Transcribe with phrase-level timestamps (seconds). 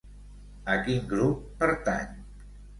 [0.77, 2.21] A quin grup pertany?